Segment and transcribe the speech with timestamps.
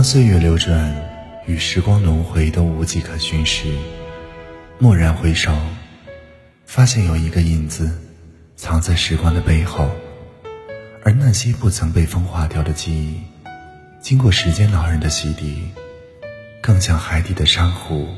[0.00, 0.96] 当岁月流转，
[1.44, 3.68] 与时光轮回都无迹可寻时，
[4.78, 5.54] 蓦然回首，
[6.64, 8.00] 发现有一个影子
[8.56, 9.90] 藏在时光的背后，
[11.04, 13.20] 而那些不曾被风化掉的记忆，
[14.00, 15.68] 经过时间老人的洗涤，
[16.62, 18.08] 更像海底的珊瑚，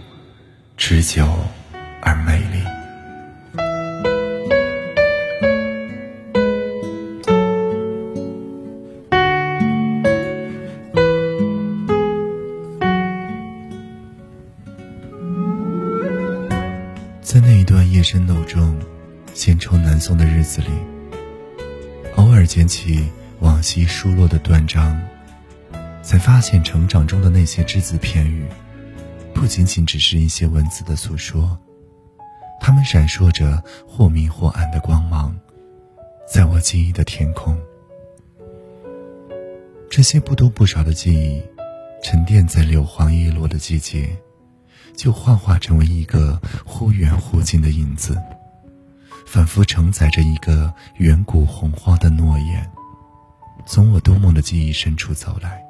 [0.76, 1.26] 持久
[2.00, 2.71] 而美丽。
[17.22, 18.76] 在那一段夜深楼中、
[19.32, 20.68] 闲愁难送的日子里，
[22.16, 23.08] 偶尔捡起
[23.38, 25.00] 往昔疏落的断章，
[26.02, 28.44] 才发现成长中的那些只字片语，
[29.32, 31.56] 不仅仅只是一些文字的诉说，
[32.60, 35.34] 它们闪烁着或明或暗的光芒，
[36.28, 37.56] 在我记忆的天空。
[39.88, 41.40] 这些不多不少的记忆，
[42.02, 44.10] 沉淀在柳黄叶落的季节。
[44.96, 48.16] 就幻化成为一个忽远忽近的影子，
[49.26, 52.70] 反复承载着一个远古洪荒的诺言，
[53.66, 55.60] 从我多梦的记忆深处走来。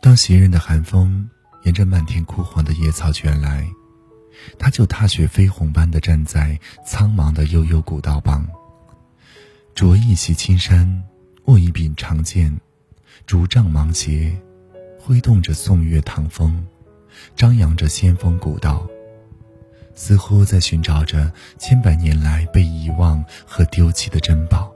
[0.00, 1.28] 当袭人的寒风
[1.64, 3.68] 沿着漫天枯黄的野草卷来，
[4.58, 8.46] 他就踏雪飞鸿般的站在苍茫的悠悠古道旁，
[9.74, 11.04] 着一袭青衫。
[11.48, 12.54] 握一柄长剑，
[13.24, 14.38] 竹杖芒鞋，
[15.00, 16.62] 挥动着宋月唐风，
[17.34, 18.86] 张扬着仙风古道，
[19.94, 24.70] 似乎在寻找着千百年来被遗忘和丢弃的珍宝。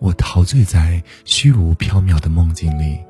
[0.00, 3.00] 我陶醉在虚无缥缈的梦境里，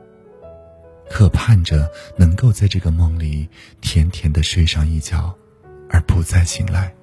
[1.11, 3.49] 渴盼着能够在这个梦里
[3.81, 5.37] 甜甜的睡上一觉，
[5.91, 6.95] 而不再醒来。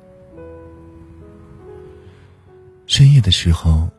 [2.87, 3.89] 深夜的时候。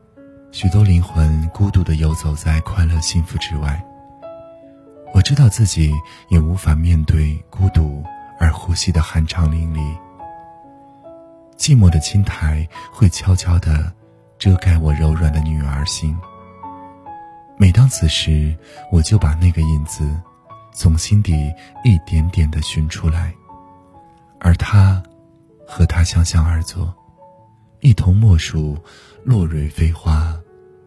[0.53, 3.83] 许多灵魂孤独地游走在快乐幸福之外。
[5.15, 5.91] 我知道自己
[6.29, 8.05] 也无法面对孤独
[8.39, 9.97] 而呼吸的酣畅淋漓。
[11.57, 13.91] 寂寞的青苔会悄悄地
[14.39, 16.15] 遮盖我柔软的女儿心。
[17.57, 18.55] 每当此时，
[18.91, 20.21] 我就把那个影子
[20.75, 21.33] 从心底
[21.83, 23.33] 一点点地寻出来，
[24.39, 25.03] 而他
[25.67, 26.95] 和他相向而坐，
[27.81, 28.77] 一同默数
[29.25, 30.39] 落蕊飞花。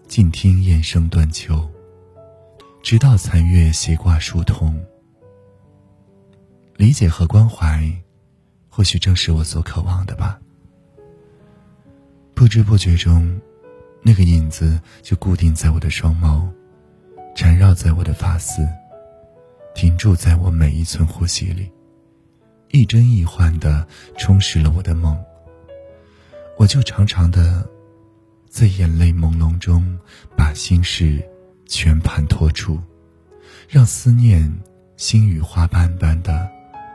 [0.07, 1.69] 静听雁声断秋，
[2.81, 4.81] 直到残月斜挂疏通。
[6.77, 7.91] 理解和关怀，
[8.69, 10.39] 或许正是我所渴望的吧。
[12.33, 13.41] 不知不觉中，
[14.03, 16.47] 那个影子就固定在我的双眸，
[17.35, 18.66] 缠绕在我的发丝，
[19.73, 21.69] 停驻在我每一寸呼吸里，
[22.69, 23.85] 一真一幻的
[24.17, 25.17] 充实了我的梦。
[26.57, 27.67] 我就长长的。
[28.55, 29.99] 在眼泪朦胧中，
[30.38, 31.21] 把心事
[31.66, 32.81] 全盘托出，
[33.67, 34.49] 让思念
[34.95, 36.49] 星雨花瓣般的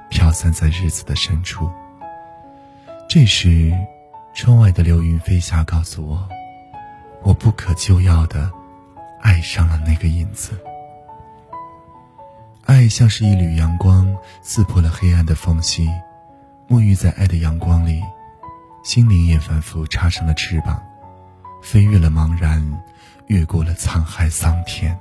[0.08, 1.70] 飘散在日子的深处。
[3.06, 3.70] 这时，
[4.32, 6.26] 窗外的流云飞霞告诉我，
[7.22, 8.50] 我不可救药的
[9.20, 10.58] 爱上了那个影子。
[12.64, 15.86] 爱像是一缕阳光，刺破了黑暗的缝隙，
[16.70, 18.02] 沐浴在爱的阳光里，
[18.82, 20.82] 心灵也仿佛插上了翅膀。
[21.62, 22.62] 飞越了茫然，
[23.26, 24.98] 越过了沧海桑田。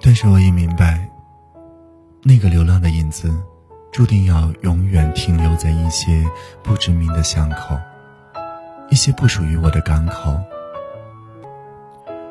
[0.00, 1.03] 但是我也明白。
[2.26, 3.30] 那个流浪的影子，
[3.92, 6.24] 注定要永远停留在一些
[6.62, 7.78] 不知名的巷口，
[8.88, 10.40] 一些不属于我的港口。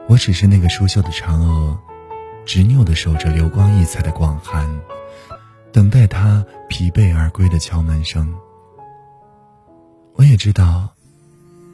[0.07, 1.79] 我只是那个疏袖的嫦娥，
[2.43, 4.67] 执拗地守着流光溢彩的广寒，
[5.71, 8.33] 等待他疲惫而归的敲门声。
[10.15, 10.89] 我也知道，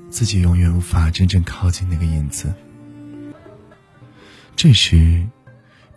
[0.10, 2.54] 自己永远无法真正靠近那个影子。
[4.58, 5.26] 这时。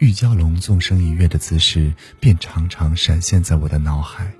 [0.02, 4.32] 玉娇龙纵身一跃的姿势便常常闪现在我的脑海。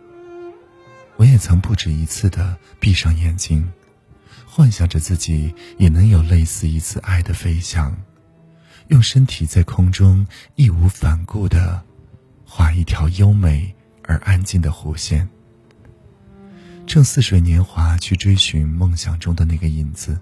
[1.14, 3.72] 我也曾不止一次的闭上眼睛，
[4.44, 7.96] 幻想着自己也能有类似一次爱的飞翔，
[8.88, 10.26] 用身体在空中
[10.56, 11.80] 义无反顾的
[12.44, 13.72] 画一条优美
[14.02, 15.28] 而安静的弧线，
[16.88, 20.18] 趁似水年华去追寻梦想中的那个影子，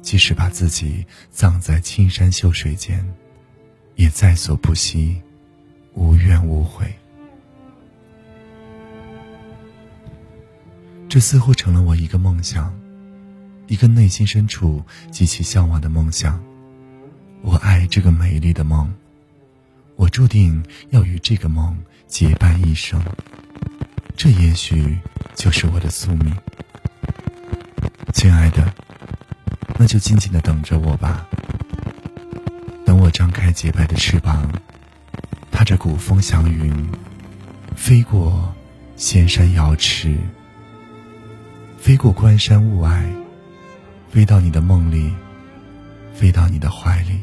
[0.00, 3.04] 即使把自己葬在青山秀水间。
[4.00, 5.20] 也在所不惜，
[5.92, 6.90] 无怨无悔。
[11.06, 12.74] 这似乎成了我一个梦想，
[13.66, 16.42] 一个内心深处极其向往的梦想。
[17.42, 18.90] 我爱这个美丽的梦，
[19.96, 22.98] 我注定要与这个梦结伴一生。
[24.16, 24.98] 这也许
[25.34, 26.34] 就是我的宿命。
[28.14, 28.74] 亲爱的，
[29.78, 31.28] 那就静静的等着我吧。
[32.90, 34.50] 等我张开洁白的翅膀，
[35.52, 36.90] 踏着古风祥云，
[37.76, 38.52] 飞过
[38.96, 40.18] 仙山瑶池，
[41.78, 43.04] 飞过关山雾霭，
[44.10, 45.14] 飞到你的梦里，
[46.12, 47.20] 飞到你的怀里，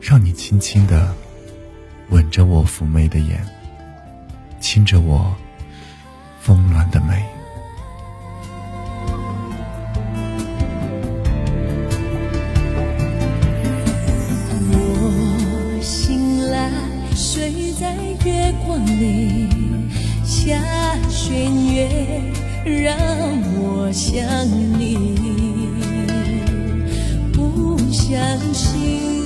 [0.00, 1.14] 让你轻轻的
[2.08, 3.46] 吻着我妩媚的眼，
[4.58, 5.36] 亲着我
[6.40, 7.22] 丰峦的眉。
[21.08, 21.88] 弦月，
[22.64, 22.96] 让
[23.58, 24.24] 我想
[24.78, 25.08] 你，
[27.32, 28.18] 不相
[28.52, 29.21] 信。